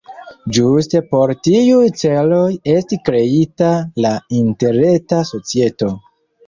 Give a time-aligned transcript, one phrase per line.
[0.57, 2.41] Ĝuste por tiuj celoj
[2.79, 3.71] estis kreita
[4.09, 5.97] la Interreta Societo.